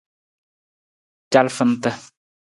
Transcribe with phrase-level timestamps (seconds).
[1.31, 1.91] Calafanta.